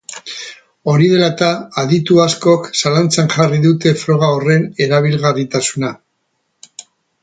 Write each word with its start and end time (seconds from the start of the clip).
Hori 0.93 1.09
dela 1.11 1.27
eta, 1.33 1.49
aditu 1.81 2.17
askok 2.25 2.67
zalantzan 2.81 3.31
jarri 3.37 3.63
dute 3.69 3.95
froga 4.03 4.35
horren 4.39 4.69
erabilgarritasuna. 4.89 5.97